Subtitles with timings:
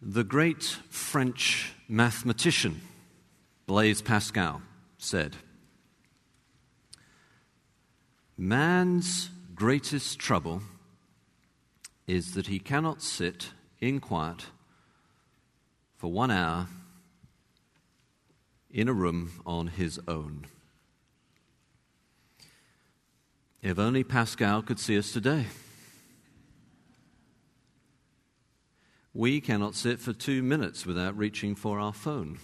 [0.00, 2.82] The great French mathematician
[3.66, 4.62] Blaise Pascal
[4.96, 5.36] said,
[8.36, 10.62] Man's greatest trouble
[12.06, 13.50] is that he cannot sit
[13.80, 14.46] in quiet
[15.96, 16.68] for one hour
[18.70, 20.46] in a room on his own.
[23.62, 25.46] If only Pascal could see us today.
[29.14, 32.38] We cannot sit for two minutes without reaching for our phone.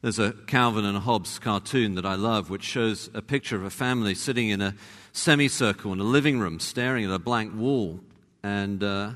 [0.00, 3.70] There's a Calvin and Hobbes cartoon that I love, which shows a picture of a
[3.70, 4.76] family sitting in a
[5.12, 7.98] semicircle in a living room, staring at a blank wall.
[8.44, 9.12] And uh,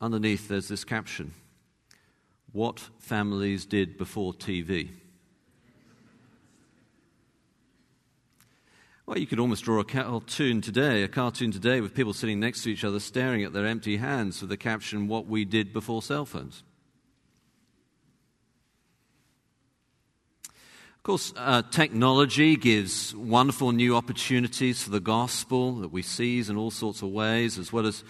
[0.00, 1.34] underneath, there's this caption
[2.52, 4.88] What families did before TV.
[9.10, 12.62] Well, you could almost draw a cartoon today, a cartoon today with people sitting next
[12.62, 16.00] to each other staring at their empty hands with the caption, What we did before
[16.00, 16.62] cell phones.
[20.44, 26.56] Of course, uh, technology gives wonderful new opportunities for the gospel that we seize in
[26.56, 28.04] all sorts of ways, as well as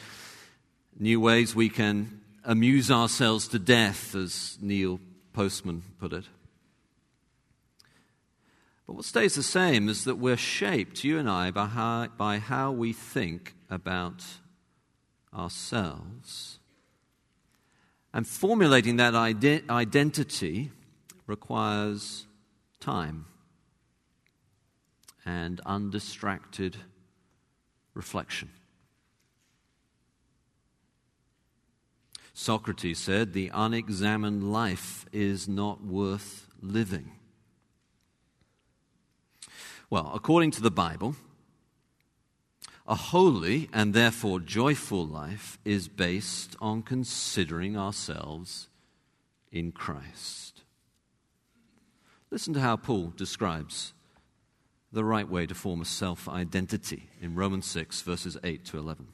[0.99, 5.01] new ways we can amuse ourselves to death, as Neil
[5.33, 6.27] Postman put it.
[8.91, 12.39] But what stays the same is that we're shaped, you and I, by how, by
[12.39, 14.25] how we think about
[15.33, 16.59] ourselves.
[18.13, 20.73] And formulating that ide- identity
[21.29, 22.27] requires
[22.81, 23.27] time
[25.25, 26.79] and undistracted
[27.95, 28.51] reflection.
[32.35, 37.13] Socrates said, The unexamined life is not worth living.
[39.91, 41.17] Well, according to the Bible,
[42.87, 48.69] a holy and therefore joyful life is based on considering ourselves
[49.51, 50.63] in Christ.
[52.31, 53.93] Listen to how Paul describes
[54.93, 59.09] the right way to form a self identity in Romans 6, verses 8 to 11.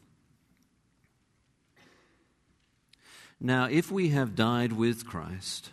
[3.41, 5.71] Now, if we have died with Christ,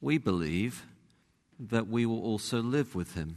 [0.00, 0.86] we believe
[1.60, 3.36] that we will also live with him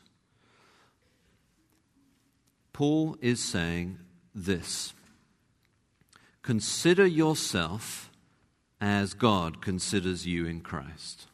[2.81, 3.99] Paul is saying
[4.33, 4.95] this
[6.41, 8.09] Consider yourself
[8.81, 11.27] as God considers you in Christ.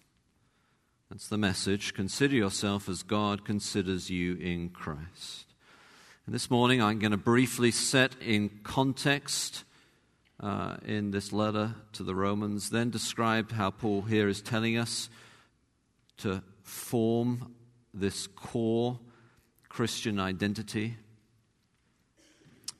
[1.10, 1.94] That's the message.
[1.94, 5.46] Consider yourself as God considers you in Christ.
[6.26, 9.64] And this morning, I'm going to briefly set in context
[10.42, 15.10] uh, in this letter to the Romans, then describe how Paul here is telling us
[16.18, 17.56] to form
[17.94, 19.00] this core
[19.70, 20.98] Christian identity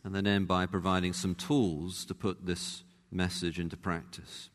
[0.08, 4.50] and then end by providing some tools to put this message into practice.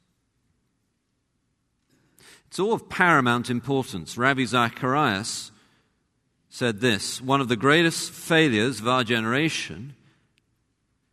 [2.47, 4.17] It's all of paramount importance.
[4.17, 5.53] Ravi Zacharias
[6.49, 9.95] said this One of the greatest failures of our generation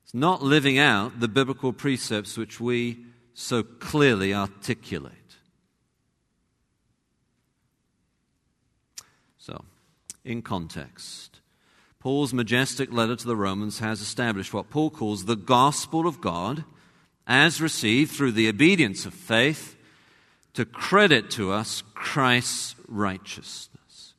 [0.07, 5.35] is not living out the biblical precepts which we so clearly articulate.
[9.38, 9.66] So,
[10.23, 11.38] in context,
[11.99, 16.63] Paul's majestic letter to the Romans has established what Paul calls the gospel of God
[17.27, 19.75] as received through the obedience of faith
[20.53, 24.13] to credit to us Christ's righteousness.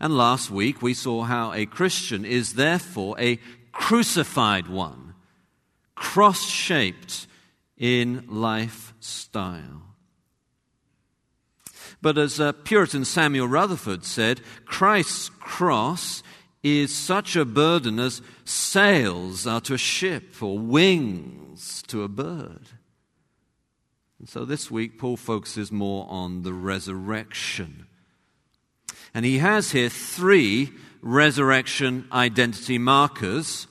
[0.00, 3.40] And last week we saw how a Christian is therefore a
[3.72, 5.14] crucified one,
[5.96, 7.26] cross shaped
[7.76, 9.87] in lifestyle.
[12.00, 16.22] But as uh, Puritan Samuel Rutherford said, Christ's cross
[16.62, 22.68] is such a burden as sails are to a ship or wings to a bird.
[24.18, 27.86] And so this week, Paul focuses more on the resurrection.
[29.14, 33.66] And he has here three resurrection identity markers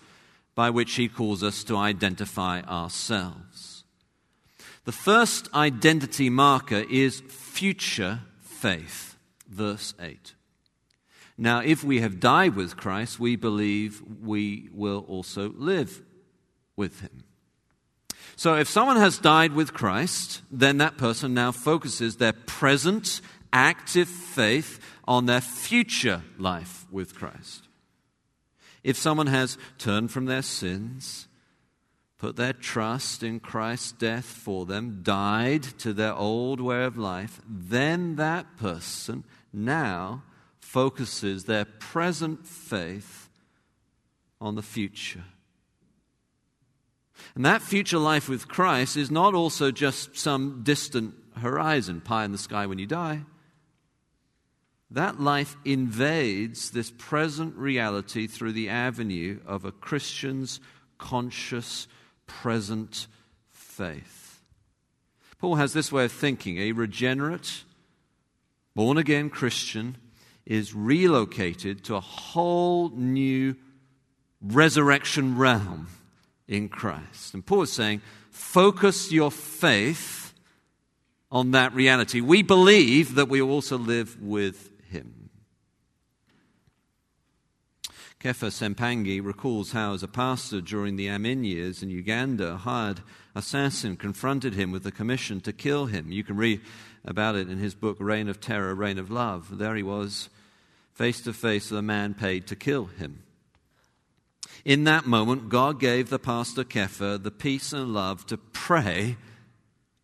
[0.55, 3.83] by which he calls us to identify ourselves.
[4.85, 7.21] The first identity marker is
[7.57, 9.17] future faith.
[9.49, 10.35] Verse 8.
[11.39, 16.03] Now, if we have died with Christ, we believe we will also live
[16.75, 17.23] with him.
[18.35, 23.21] So if someone has died with Christ, then that person now focuses their present
[23.51, 27.67] active faith on their future life with Christ.
[28.83, 31.27] If someone has turned from their sins,
[32.17, 37.41] put their trust in Christ's death for them, died to their old way of life,
[37.47, 39.23] then that person
[39.53, 40.23] now
[40.59, 43.29] focuses their present faith
[44.41, 45.23] on the future.
[47.35, 52.31] And that future life with Christ is not also just some distant horizon, pie in
[52.31, 53.21] the sky when you die.
[54.89, 60.59] That life invades this present reality through the avenue of a Christian's
[60.97, 61.87] conscious
[62.27, 63.07] present
[63.51, 64.41] faith.
[65.39, 67.63] Paul has this way of thinking a regenerate,
[68.75, 69.97] born again Christian
[70.45, 73.55] is relocated to a whole new
[74.41, 75.87] resurrection realm
[76.47, 77.33] in Christ.
[77.33, 78.01] And Paul is saying,
[78.31, 80.33] focus your faith
[81.29, 82.21] on that reality.
[82.21, 85.29] We believe that we also live with him.
[88.19, 93.01] Kepha Sempangi recalls how, as a pastor during the Amin years in Uganda, a hired
[93.35, 96.11] assassin confronted him with a commission to kill him.
[96.11, 96.61] You can read
[97.05, 99.59] about it in his book, Reign of Terror, Reign of Love.
[99.59, 100.29] There he was,
[100.93, 103.21] face to face with a man paid to kill him.
[104.65, 109.15] In that moment, God gave the pastor Kepha the peace and love to pray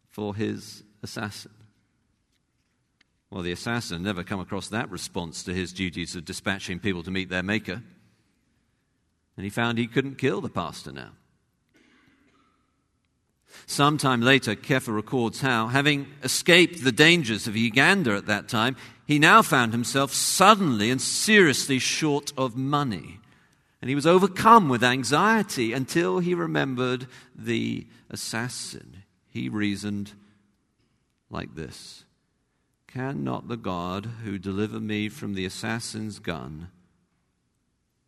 [0.08, 1.52] for his assassin.
[3.32, 7.10] Well, the assassin never come across that response to his duties of dispatching people to
[7.10, 7.82] meet their maker.
[9.36, 11.12] And he found he couldn't kill the pastor now.
[13.66, 18.76] Sometime later, Kepha records how, having escaped the dangers of Uganda at that time,
[19.06, 23.20] he now found himself suddenly and seriously short of money.
[23.82, 29.04] And he was overcome with anxiety until he remembered the assassin.
[29.28, 30.14] He reasoned
[31.30, 32.06] like this
[32.88, 36.70] can not the God who delivered me from the assassin's gun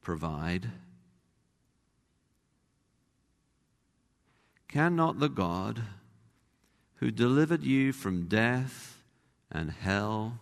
[0.02, 0.70] provide?
[4.76, 5.84] Cannot the God
[6.96, 9.02] who delivered you from death
[9.50, 10.38] and hell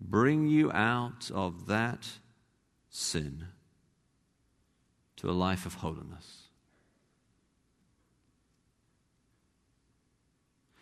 [0.00, 2.08] bring you out of that
[2.88, 3.46] sin
[5.16, 6.42] to a life of holiness?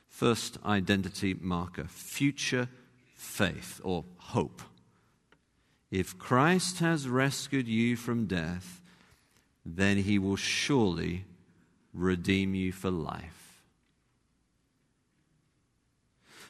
[0.09, 2.69] First identity marker future
[3.15, 4.61] faith or hope.
[5.91, 8.83] If Christ has rescued you from death,
[9.65, 11.25] then he will surely
[11.93, 13.62] redeem you for life.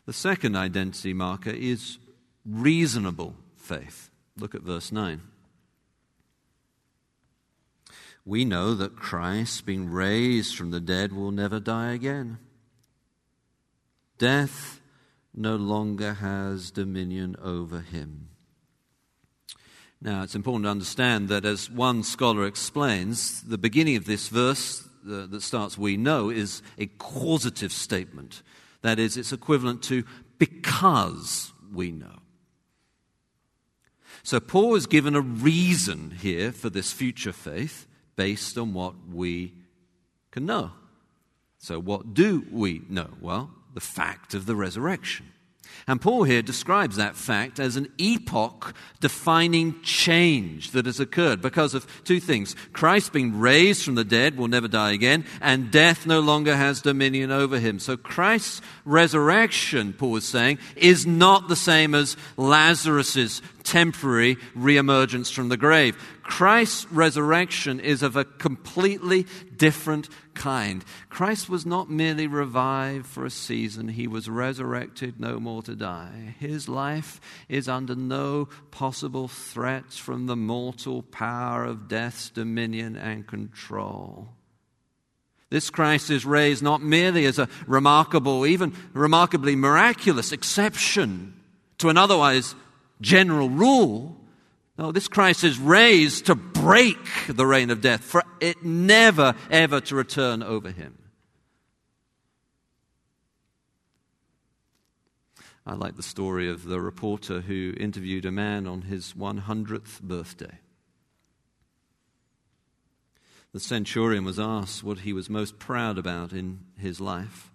[0.06, 1.98] The second identity marker is
[2.44, 4.10] reasonable faith.
[4.36, 5.20] Look at verse 9.
[8.24, 12.38] We know that Christ, being raised from the dead, will never die again.
[14.18, 14.80] Death
[15.34, 18.28] no longer has dominion over him.
[20.00, 24.88] Now, it's important to understand that, as one scholar explains, the beginning of this verse
[25.04, 28.42] uh, that starts we know is a causative statement.
[28.82, 30.04] That is, it's equivalent to
[30.38, 32.18] because we know.
[34.24, 39.52] So, Paul is given a reason here for this future faith based on what we
[40.30, 40.72] can know.
[41.58, 43.08] So, what do we know?
[43.20, 45.26] Well, the fact of the resurrection.
[45.86, 51.74] And Paul here describes that fact as an epoch defining change that has occurred because
[51.74, 52.54] of two things.
[52.72, 56.80] Christ being raised from the dead will never die again, and death no longer has
[56.80, 57.78] dominion over him.
[57.78, 65.48] So Christ's resurrection, Paul is saying, is not the same as Lazarus's temporary reemergence from
[65.48, 65.96] the grave.
[66.32, 70.82] Christ's resurrection is of a completely different kind.
[71.10, 76.34] Christ was not merely revived for a season, he was resurrected no more to die.
[76.40, 77.20] His life
[77.50, 84.30] is under no possible threat from the mortal power of death's dominion and control.
[85.50, 91.38] This Christ is raised not merely as a remarkable, even remarkably miraculous exception
[91.76, 92.54] to an otherwise
[93.02, 94.16] general rule.
[94.78, 96.96] No, this Christ is raised to break
[97.28, 100.98] the reign of death, for it never, ever to return over him.
[105.64, 110.58] I like the story of the reporter who interviewed a man on his 100th birthday.
[113.52, 117.50] The centurion was asked what he was most proud about in his life.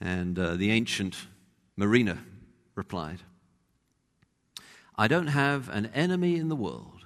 [0.00, 1.26] And uh, the ancient
[1.76, 2.20] mariner
[2.74, 3.22] replied,
[4.98, 7.04] I don't have an enemy in the world.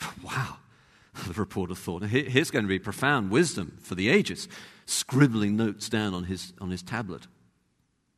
[0.22, 0.58] wow.
[1.26, 2.02] The reporter thought.
[2.02, 4.48] Here's going to be profound wisdom for the ages,
[4.84, 7.26] scribbling notes down on his, on his tablet.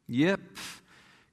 [0.09, 0.40] Yep,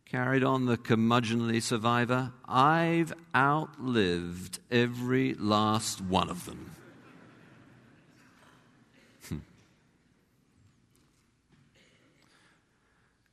[0.06, 2.34] carried on the curmudgeonly survivor.
[2.48, 6.76] I've outlived every last one of them.
[9.28, 9.38] Hmm.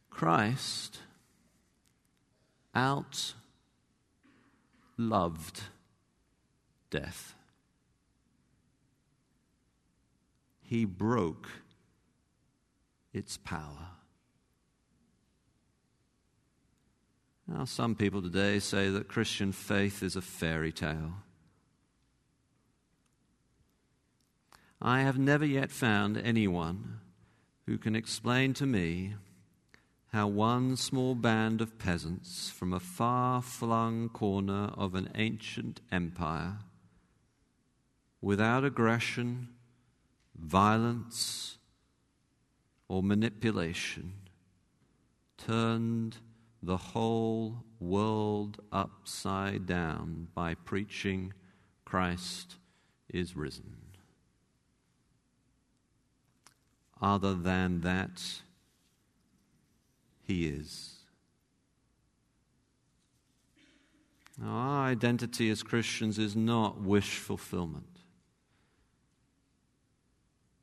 [0.09, 1.01] Christ
[2.75, 3.35] out
[5.09, 5.62] loved
[6.90, 7.35] death.
[10.61, 11.49] He broke
[13.12, 13.88] its power.
[17.47, 21.14] Now, some people today say that Christian faith is a fairy tale.
[24.80, 27.00] I have never yet found anyone
[27.66, 29.14] who can explain to me
[30.12, 36.59] how one small band of peasants from a far flung corner of an ancient empire,
[38.21, 39.49] without aggression,
[40.37, 41.57] violence,
[42.88, 44.12] or manipulation,
[45.38, 46.19] turned
[46.62, 51.33] the whole world upside down by preaching
[51.87, 52.57] Christ
[53.09, 53.76] is risen.
[57.00, 58.42] Other than that,
[60.23, 60.93] He is.
[64.43, 67.87] Our identity as Christians is not wish fulfillment.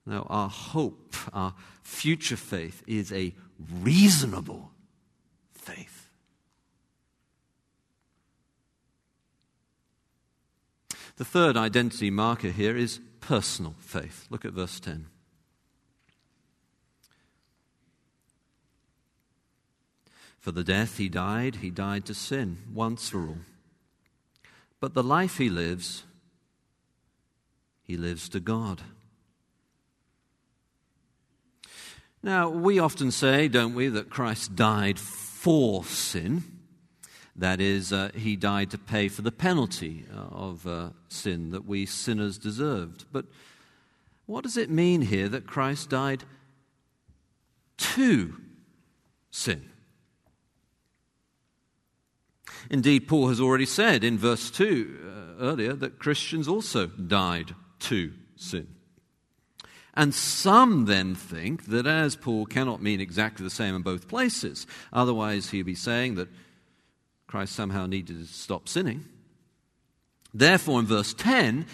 [0.06, 3.36] No, our hope, our future faith is a
[3.82, 4.72] reasonable
[5.54, 6.10] faith.
[11.18, 14.26] The third identity marker here is personal faith.
[14.30, 15.08] Look at verse 10.
[20.40, 23.38] For the death he died, he died to sin once for all.
[24.80, 26.04] But the life he lives,
[27.84, 28.82] he lives to God.
[32.24, 36.44] Now, we often say, don't we, that Christ died for sin.
[37.36, 41.66] That is, uh, he died to pay for the penalty uh, of uh, sin that
[41.66, 43.06] we sinners deserved.
[43.12, 43.26] But
[44.26, 46.24] what does it mean here that Christ died
[47.78, 48.36] to
[49.32, 49.70] sin?
[52.70, 55.00] Indeed, Paul has already said in verse 2
[55.40, 58.68] uh, earlier that Christians also died to sin.
[59.96, 64.68] And some then think that as Paul cannot mean exactly the same in both places,
[64.94, 66.30] otherwise he'd be saying that
[67.28, 69.06] Christ somehow needed to stop sinning.
[70.34, 71.66] Therefore, in verse 10,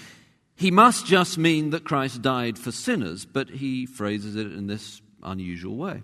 [0.55, 5.01] he must just mean that Christ died for sinners, but he phrases it in this
[5.21, 6.03] unusual way.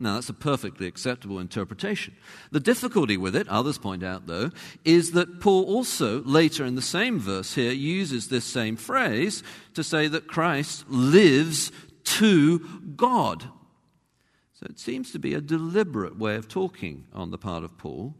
[0.00, 2.16] Now, that's a perfectly acceptable interpretation.
[2.52, 4.52] The difficulty with it, others point out though,
[4.84, 9.42] is that Paul also, later in the same verse here, uses this same phrase
[9.74, 11.72] to say that Christ lives
[12.04, 12.60] to
[12.94, 13.44] God.
[14.54, 18.14] So it seems to be a deliberate way of talking on the part of Paul,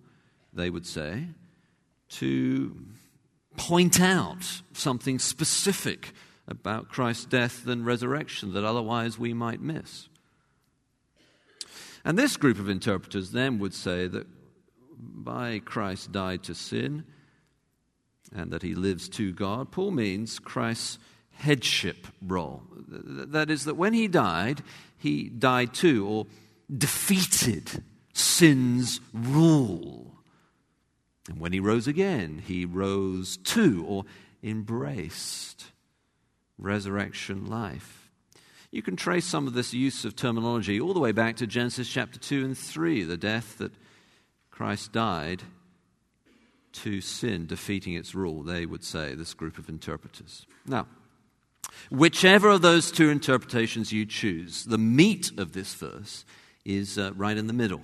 [0.53, 1.29] they would say,
[2.11, 2.77] to
[3.57, 6.13] point out something specific
[6.49, 10.09] about Christ's death and resurrection that otherwise we might miss.
[12.05, 14.27] And this group of interpreters then would say that
[14.99, 17.05] by Christ died to sin
[18.35, 20.99] and that he lives to God, Paul means Christ's
[21.33, 22.63] headship role.
[22.89, 24.63] That is, that when he died,
[24.97, 26.27] he died to or
[26.77, 30.15] defeated sin's rule.
[31.29, 34.05] And when he rose again, he rose to or
[34.43, 35.67] embraced
[36.59, 37.98] resurrection life.
[38.71, 41.89] You can trace some of this use of terminology all the way back to Genesis
[41.89, 43.73] chapter 2 and 3, the death that
[44.51, 45.43] Christ died
[46.73, 50.47] to sin, defeating its rule, they would say, this group of interpreters.
[50.67, 50.87] Now,
[51.91, 56.27] whichever of those two interpretations you choose, the meat of this verse
[56.65, 57.81] is uh, right in the middle.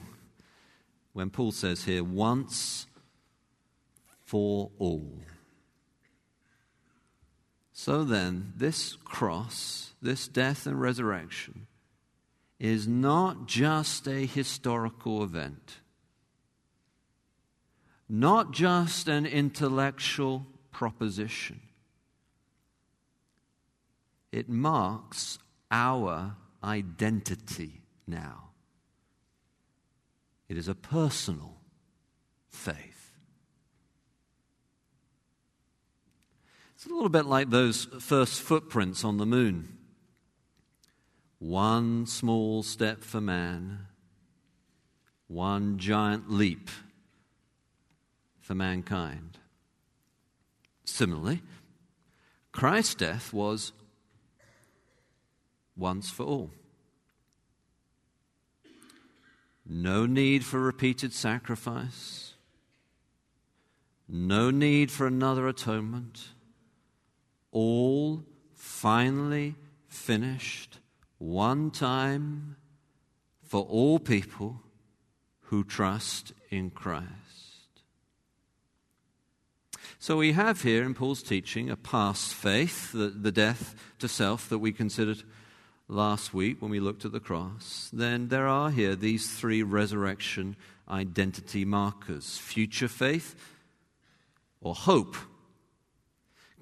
[1.14, 2.87] When Paul says here, once
[4.25, 5.21] for all.
[7.73, 11.66] So then, this cross this death and resurrection
[12.61, 15.80] is not just a historical event,
[18.08, 21.61] not just an intellectual proposition.
[24.30, 25.38] It marks
[25.70, 28.50] our identity now.
[30.49, 31.56] It is a personal
[32.49, 33.11] faith.
[36.75, 39.74] It's a little bit like those first footprints on the moon.
[41.38, 43.87] One small step for man,
[45.26, 46.71] one giant leap
[48.41, 49.38] for mankind.
[50.85, 51.43] Similarly,
[52.53, 53.73] Christ's death was
[55.76, 56.50] once for all.
[59.67, 62.35] No need for repeated sacrifice.
[64.07, 66.29] No need for another atonement.
[67.50, 69.55] All finally
[69.88, 70.74] finished
[71.18, 72.56] one time
[73.42, 74.61] for all people
[75.42, 77.11] who trust in Christ.
[79.99, 84.49] So we have here in Paul's teaching a past faith, the, the death to self
[84.49, 85.23] that we considered
[85.88, 90.56] last week when we looked at the cross, then there are here these three resurrection
[90.88, 93.35] identity markers future faith
[94.61, 95.16] or hope.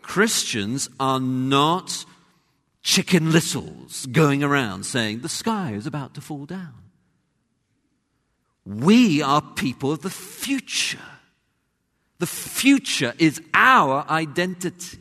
[0.03, 2.05] Christians are not
[2.83, 6.75] chicken littles going around saying the sky is about to fall down.
[8.65, 10.99] We are people of the future.
[12.19, 14.99] The future is our identity.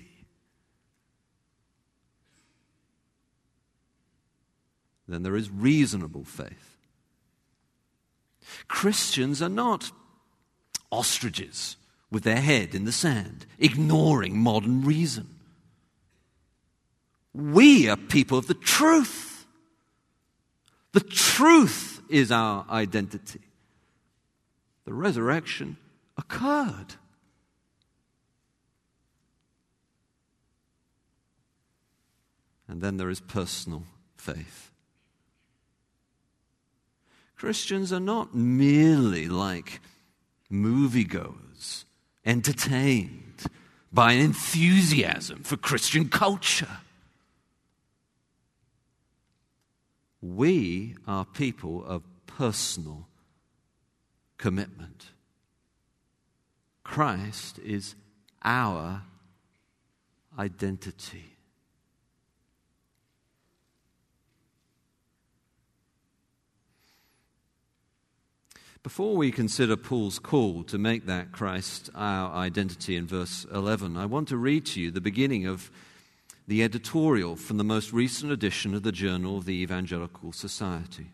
[5.11, 6.77] then there is reasonable faith.
[8.67, 9.91] Christians are not
[10.89, 11.75] ostriches
[12.09, 15.40] with their head in the sand, ignoring modern reason.
[17.33, 19.45] We are people of the truth.
[20.91, 23.41] The truth is our identity.
[24.85, 25.77] The resurrection
[26.17, 26.95] occurred.
[32.67, 33.83] And then there is personal
[34.17, 34.71] faith.
[37.35, 39.81] Christians are not merely like
[40.51, 41.85] moviegoers,
[42.25, 43.45] entertained
[43.91, 46.77] by enthusiasm for Christian culture.
[50.22, 53.08] We are people of personal
[54.38, 55.08] commitment.
[56.84, 57.96] Christ is
[58.44, 59.04] our
[60.38, 61.38] identity.
[68.84, 74.07] Before we consider Paul's call to make that Christ our identity in verse 11, I
[74.07, 75.70] want to read to you the beginning of
[76.48, 81.12] the editorial from the most recent edition of the Journal of the Evangelical Society.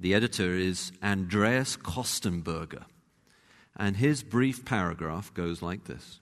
[0.00, 2.84] The editor is Andreas Kostenberger,
[3.76, 6.20] and his brief paragraph goes like this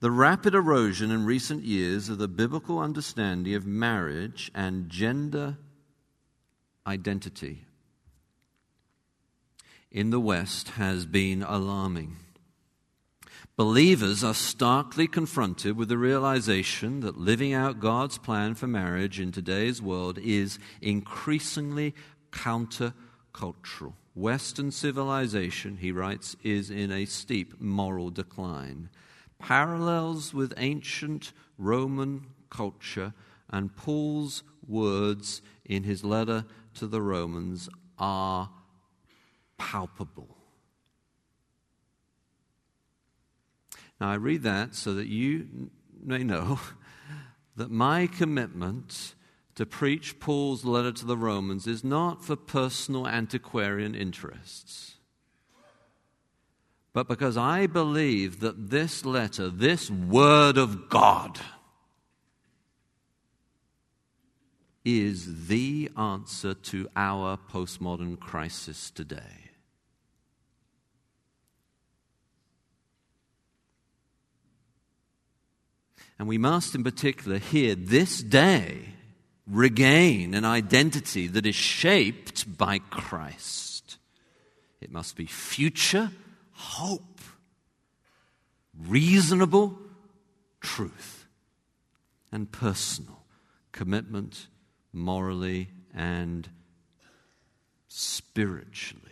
[0.00, 5.58] The rapid erosion in recent years of the biblical understanding of marriage and gender
[6.86, 7.66] identity
[9.90, 12.16] in the West has been alarming.
[13.56, 19.32] Believers are starkly confronted with the realization that living out God's plan for marriage in
[19.32, 21.94] today's world is increasingly
[22.30, 23.94] countercultural.
[24.14, 28.90] Western civilization, he writes, is in a steep moral decline.
[29.38, 33.14] Parallels with ancient Roman culture
[33.48, 38.50] and Paul's words in his letter to the Romans are
[39.56, 40.35] palpable.
[44.00, 45.70] Now, I read that so that you
[46.02, 46.60] may know
[47.56, 49.14] that my commitment
[49.54, 54.96] to preach Paul's letter to the Romans is not for personal antiquarian interests,
[56.92, 61.40] but because I believe that this letter, this word of God,
[64.84, 69.45] is the answer to our postmodern crisis today.
[76.18, 78.94] And we must, in particular, here this day
[79.46, 83.98] regain an identity that is shaped by Christ.
[84.80, 86.10] It must be future
[86.52, 87.20] hope,
[88.86, 89.78] reasonable
[90.60, 91.26] truth,
[92.32, 93.24] and personal
[93.72, 94.48] commitment
[94.92, 96.48] morally and
[97.88, 99.05] spiritually.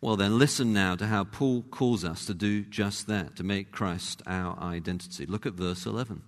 [0.00, 3.72] Well, then, listen now to how Paul calls us to do just that, to make
[3.72, 5.26] Christ our identity.
[5.26, 6.22] Look at verse 11.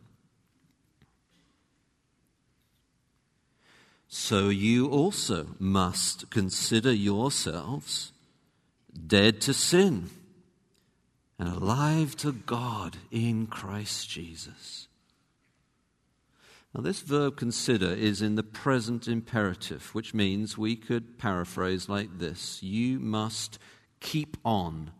[4.08, 8.10] So you also must consider yourselves
[9.06, 10.10] dead to sin
[11.38, 14.88] and alive to God in Christ Jesus.
[16.74, 22.18] Now, this verb consider is in the present imperative, which means we could paraphrase like
[22.18, 23.58] this You must
[23.98, 24.92] keep on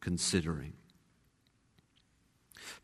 [0.00, 0.74] considering.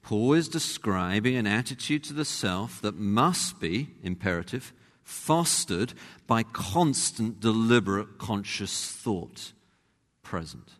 [0.03, 5.94] Paul is describing an attitude to the self that must be, imperative, fostered
[6.27, 9.53] by constant, deliberate, conscious thought
[10.23, 10.73] present.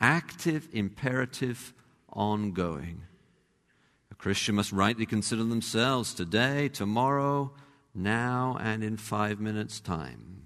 [0.00, 1.74] Active, imperative,
[2.12, 3.02] ongoing.
[4.24, 7.52] Christian must rightly consider themselves today, tomorrow,
[7.94, 10.40] now, and in five minutes' time.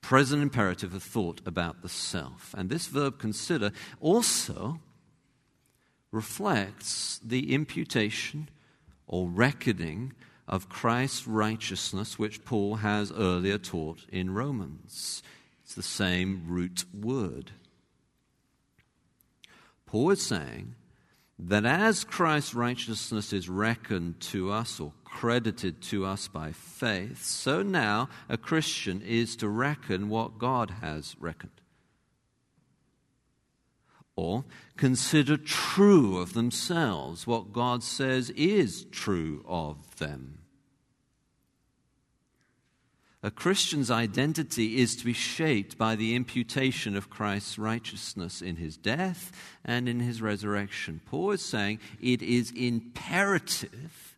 [0.00, 2.54] Present imperative of thought about the self.
[2.56, 4.80] And this verb consider also
[6.10, 8.48] reflects the imputation
[9.06, 10.14] or reckoning
[10.48, 15.22] of Christ's righteousness, which Paul has earlier taught in Romans.
[15.62, 17.50] It's the same root word.
[19.84, 20.74] Paul is saying
[21.38, 27.62] that as Christ's righteousness is reckoned to us or credited to us by faith, so
[27.62, 31.60] now a Christian is to reckon what God has reckoned.
[34.16, 34.46] Or
[34.78, 40.38] consider true of themselves what God says is true of them.
[43.22, 48.76] A Christian's identity is to be shaped by the imputation of Christ's righteousness in his
[48.76, 49.32] death
[49.64, 51.00] and in his resurrection.
[51.06, 54.16] Paul is saying it is imperative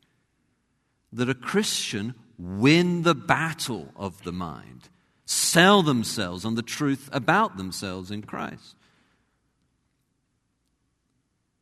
[1.13, 4.89] that a Christian win the battle of the mind,
[5.25, 8.75] sell themselves on the truth about themselves in Christ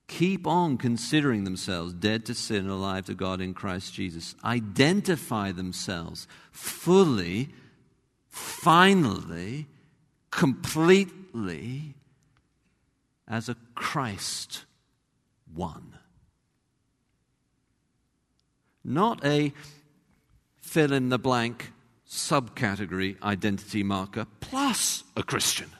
[0.09, 4.35] keep on considering themselves dead to sin, alive to God in Christ Jesus.
[4.45, 7.51] Identify themselves fully,
[8.29, 9.67] finally,
[10.31, 11.95] completely
[13.27, 14.65] as a Christ
[15.53, 15.99] one.
[18.85, 19.53] Not a
[20.61, 21.73] fill in the blank
[22.09, 25.71] subcategory identity marker plus a Christian.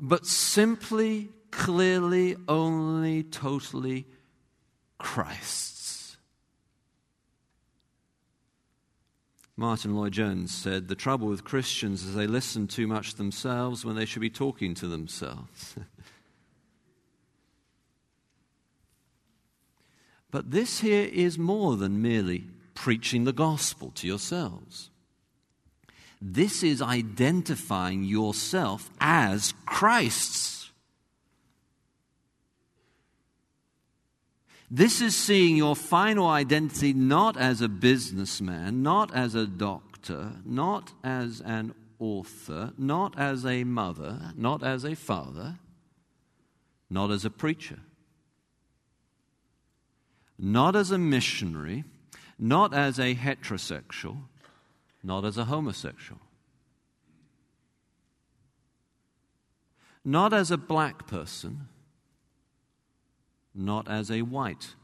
[0.00, 4.06] But simply, clearly, only, totally
[4.98, 6.16] Christ's.
[9.56, 14.06] Martyn Lloyd-Jones said the trouble with Christians is they listen too much themselves when they
[14.06, 15.76] should be talking to themselves.
[20.30, 24.89] but this here is more than merely preaching the gospel to yourselves.
[26.20, 30.70] This is identifying yourself as Christ's.
[34.70, 40.92] This is seeing your final identity not as a businessman, not as a doctor, not
[41.02, 45.58] as an author, not as a mother, not as a father,
[46.88, 47.80] not as a preacher,
[50.38, 51.84] not as a missionary,
[52.38, 54.18] not as a heterosexual,
[55.02, 56.20] not as a homosexual,
[60.04, 61.68] not as a black person,
[63.54, 64.74] not as a white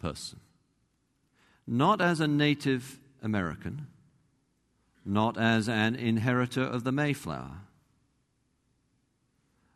[0.00, 0.40] person,
[1.66, 3.86] not as a Native American,
[5.04, 7.60] not as an inheritor of the Mayflower,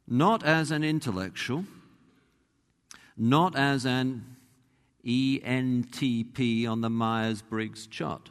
[0.07, 1.65] not as an intellectual,
[3.17, 4.37] not as an
[5.05, 8.31] ENTP on the Myers Briggs chart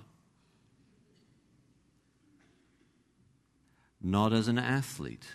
[4.01, 5.25] not as an athlete,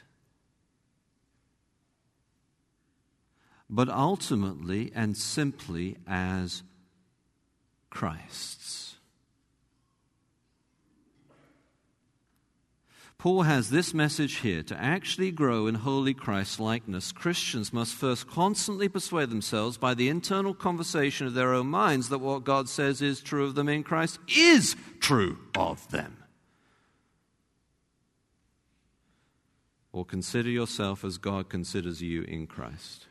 [3.69, 6.63] but ultimately and simply as
[7.91, 8.97] Christ's.
[13.23, 17.13] Paul has this message here to actually grow in holy Christ likeness.
[17.13, 22.19] Christians must first constantly persuade themselves by the internal conversation of their own minds that
[22.19, 26.22] what God says is true of them in Christ is true of them.
[29.93, 33.07] Or consider yourself as God considers you in Christ.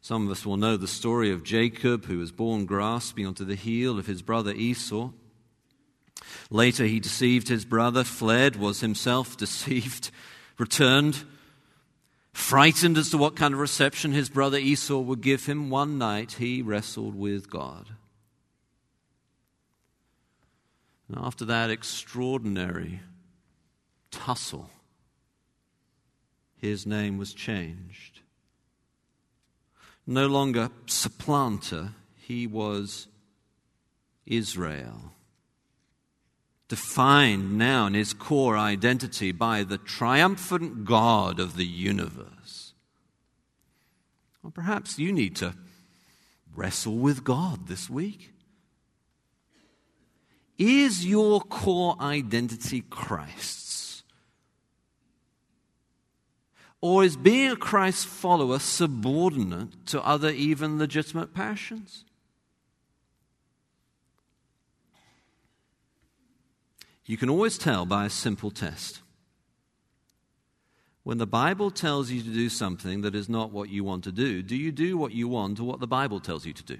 [0.00, 3.56] Some of us will know the story of Jacob, who was born grasping onto the
[3.56, 5.10] heel of his brother Esau.
[6.48, 10.10] Later, he deceived his brother, fled, was himself deceived,
[10.58, 11.24] returned,
[12.32, 15.70] frightened as to what kind of reception his brother Esau would give him.
[15.70, 17.86] One night, he wrestled with God.
[21.08, 23.00] And after that extraordinary
[24.10, 24.70] tussle,
[26.60, 28.20] his name was changed.
[30.06, 33.08] No longer supplanter, he was
[34.24, 35.12] Israel.
[36.68, 42.72] Defined now in his core identity by the triumphant God of the universe.
[44.42, 45.54] Or perhaps you need to
[46.54, 48.32] wrestle with God this week.
[50.58, 53.66] Is your core identity Christ?
[56.80, 62.04] Or is being a Christ follower subordinate to other, even legitimate passions?
[67.06, 69.00] You can always tell by a simple test.
[71.04, 74.12] When the Bible tells you to do something that is not what you want to
[74.12, 76.78] do, do you do what you want or what the Bible tells you to do?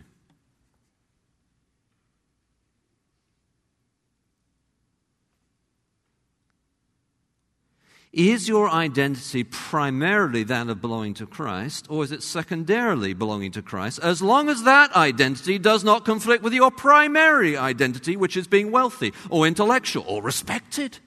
[8.16, 13.60] Is your identity primarily that of belonging to Christ, or is it secondarily belonging to
[13.60, 18.46] Christ, as long as that identity does not conflict with your primary identity, which is
[18.46, 20.98] being wealthy, or intellectual, or respected?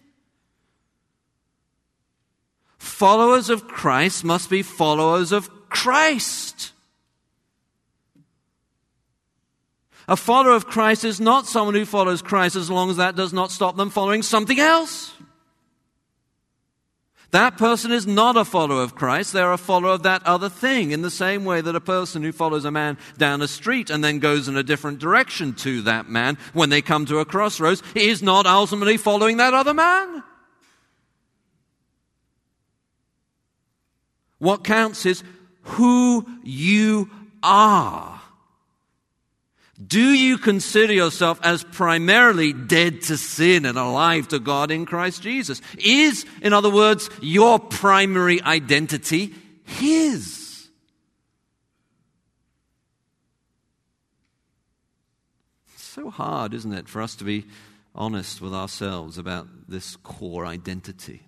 [2.77, 6.73] Followers of Christ must be followers of Christ.
[10.07, 13.33] A follower of Christ is not someone who follows Christ as long as that does
[13.33, 15.15] not stop them following something else.
[17.31, 19.33] That person is not a follower of Christ.
[19.33, 22.31] They're a follower of that other thing, in the same way that a person who
[22.31, 26.09] follows a man down a street and then goes in a different direction to that
[26.09, 30.23] man when they come to a crossroads is not ultimately following that other man.
[34.39, 35.23] What counts is
[35.61, 37.09] who you
[37.43, 38.18] are.
[39.85, 45.21] Do you consider yourself as primarily dead to sin and alive to God in Christ
[45.21, 45.61] Jesus?
[45.77, 50.67] Is, in other words, your primary identity His?
[55.73, 57.45] It's so hard, isn't it, for us to be
[57.95, 61.21] honest with ourselves about this core identity.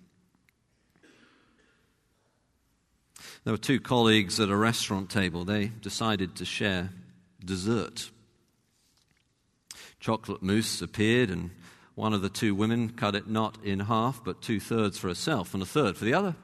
[3.44, 5.44] There were two colleagues at a restaurant table.
[5.44, 6.90] They decided to share
[7.42, 8.10] dessert.
[10.02, 11.50] Chocolate mousse appeared, and
[11.94, 15.54] one of the two women cut it not in half, but two thirds for herself
[15.54, 16.34] and a third for the other.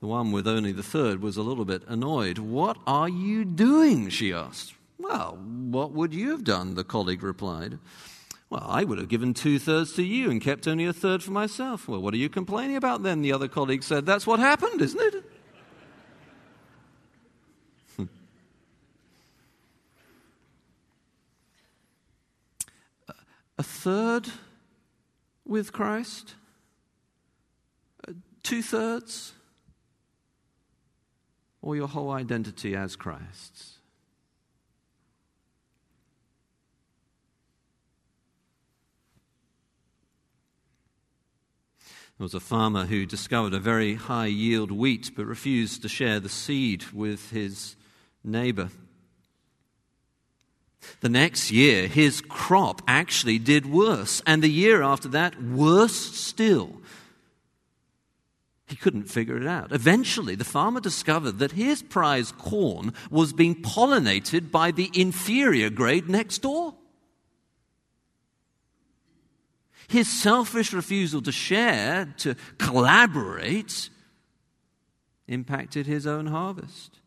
[0.00, 2.38] The one with only the third was a little bit annoyed.
[2.38, 4.08] What are you doing?
[4.08, 4.74] she asked.
[4.98, 6.76] Well, what would you have done?
[6.76, 7.80] the colleague replied.
[8.48, 11.32] Well, I would have given two thirds to you and kept only a third for
[11.32, 11.88] myself.
[11.88, 13.20] Well, what are you complaining about then?
[13.20, 15.24] The other colleague said, That's what happened, isn't it?
[23.62, 24.28] A third
[25.46, 26.34] with Christ?
[28.42, 29.34] Two thirds?
[31.60, 33.76] Or your whole identity as Christ's?
[42.18, 46.18] There was a farmer who discovered a very high yield wheat but refused to share
[46.18, 47.76] the seed with his
[48.24, 48.70] neighbor.
[51.00, 56.80] The next year, his crop actually did worse, and the year after that, worse still.
[58.66, 59.72] He couldn't figure it out.
[59.72, 66.08] Eventually, the farmer discovered that his prize corn was being pollinated by the inferior grade
[66.08, 66.74] next door.
[69.88, 73.90] His selfish refusal to share, to collaborate,
[75.28, 77.01] impacted his own harvest.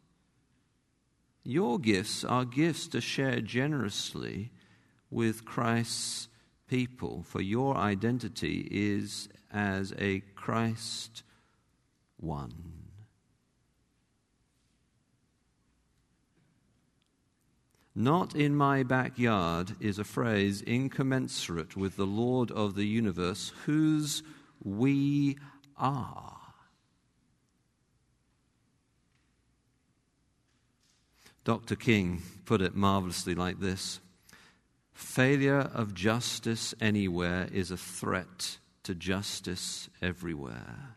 [1.48, 4.52] Your gifts are gifts to share generously
[5.12, 6.28] with Christ's
[6.68, 11.22] people, for your identity is as a Christ
[12.18, 12.74] one.
[17.94, 24.24] Not in my backyard is a phrase incommensurate with the Lord of the universe, whose
[24.64, 25.38] we
[25.78, 26.35] are.
[31.46, 31.76] Dr.
[31.76, 34.02] King put it marvelously like this
[34.94, 40.96] Failure of justice anywhere is a threat to justice everywhere.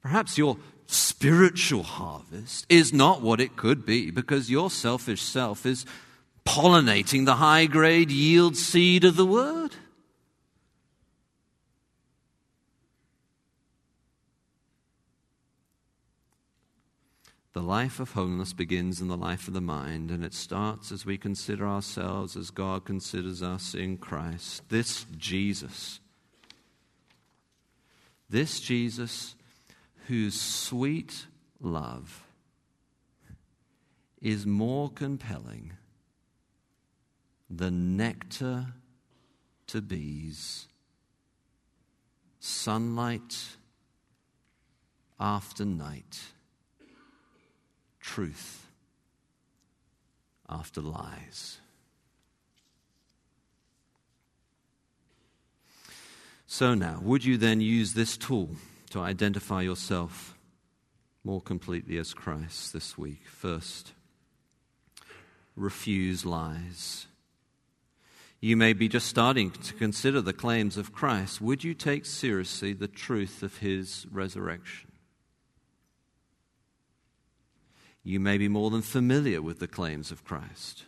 [0.00, 0.56] Perhaps your
[0.86, 5.84] spiritual harvest is not what it could be because your selfish self is
[6.46, 9.74] pollinating the high grade yield seed of the word.
[17.54, 21.06] The life of holiness begins in the life of the mind, and it starts as
[21.06, 24.68] we consider ourselves as God considers us in Christ.
[24.70, 26.00] This Jesus,
[28.28, 29.36] this Jesus
[30.08, 31.26] whose sweet
[31.60, 32.24] love
[34.20, 35.74] is more compelling
[37.48, 38.66] than nectar
[39.68, 40.66] to bees,
[42.40, 43.56] sunlight
[45.20, 46.20] after night,
[48.04, 48.66] truth
[50.48, 51.58] after lies.
[56.46, 58.50] So now, would you then use this tool?
[58.94, 60.38] to identify yourself
[61.24, 63.26] more completely as Christ this week.
[63.26, 63.92] First,
[65.56, 67.08] refuse lies.
[68.40, 71.40] You may be just starting to consider the claims of Christ.
[71.40, 74.92] Would you take seriously the truth of his resurrection?
[78.04, 80.84] You may be more than familiar with the claims of Christ.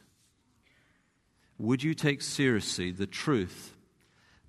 [1.58, 3.74] Would you take seriously the truth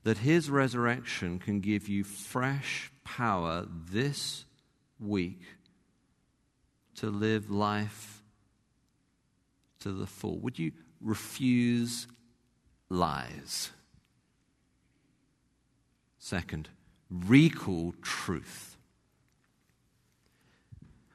[0.03, 4.43] that his resurrection can give you fresh power this
[4.99, 5.41] week
[6.95, 8.21] to live life
[9.79, 10.37] to the full?
[10.39, 12.07] Would you refuse
[12.89, 13.71] lies?
[16.19, 16.67] Second,
[17.09, 18.66] recall truth.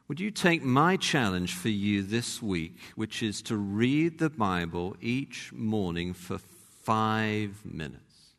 [0.08, 4.96] Would you take my challenge for you this week, which is to read the Bible
[5.00, 8.34] each morning for five minutes?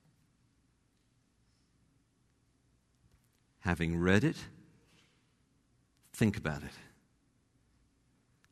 [3.61, 4.35] Having read it,
[6.11, 6.75] think about it.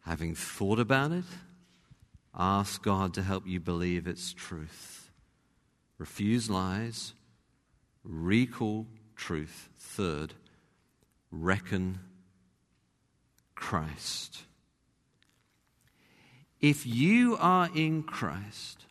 [0.05, 1.25] Having thought about it,
[2.33, 5.11] ask God to help you believe its truth.
[5.97, 7.13] Refuse lies,
[8.03, 9.69] recall truth.
[9.77, 10.33] Third,
[11.29, 11.99] reckon
[13.61, 14.39] Christ.
[16.59, 18.85] If you are in Christ,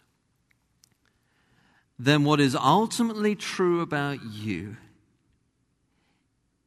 [1.99, 4.77] then what is ultimately true about you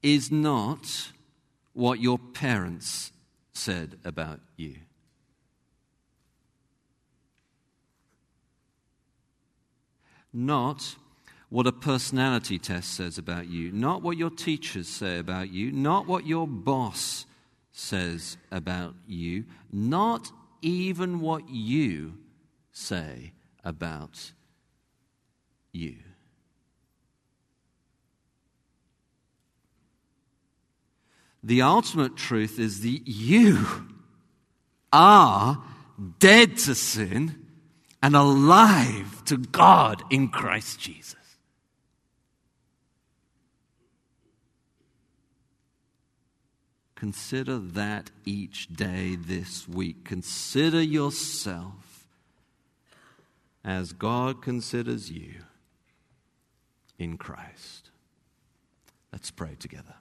[0.04, 1.12] is not
[1.72, 3.13] what your parents
[3.54, 4.76] said about you.
[10.34, 10.98] Not
[11.50, 16.06] what a personality test says about you, not what your teachers say about you, not
[16.06, 17.26] what your boss
[17.73, 20.31] says about you, not
[20.62, 22.13] even what you
[22.71, 23.33] say
[23.63, 24.31] about
[25.73, 25.97] you.
[31.43, 33.65] The ultimate truth is that you
[34.93, 35.62] are
[36.19, 37.43] dead to sin
[38.01, 41.15] and alive to God in Christ Jesus.
[47.04, 50.06] Consider that each day this week.
[50.06, 52.08] Consider yourself
[53.62, 55.42] as God considers you
[56.98, 57.89] in Christ.
[59.12, 59.96] Let's pray together.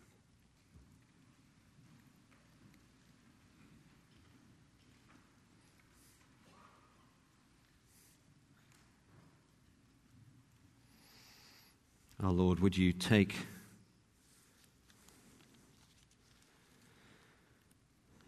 [12.23, 13.35] Our Lord, would you take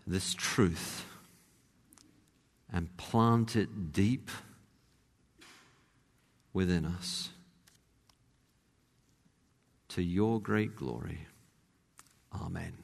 [0.06, 1.06] this truth
[2.72, 4.30] and plant it deep
[6.52, 7.30] within us
[9.88, 11.26] to your great glory.
[12.32, 12.83] Amen.